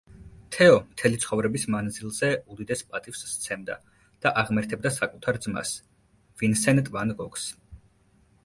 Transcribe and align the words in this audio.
თეო 0.53 0.77
მთელი 0.85 1.19
ცხოვრების 1.25 1.65
მანძილზე 1.73 2.29
უდიდეს 2.55 2.81
პატივს 2.93 3.21
სცემდა 3.33 3.77
და 4.27 4.33
აღმერთებდა 4.43 4.93
საკუთარ 4.97 5.39
ძმას 5.45 5.75
ვინსენტ 6.43 6.95
ვან 6.97 7.17
გოგს. 7.21 7.47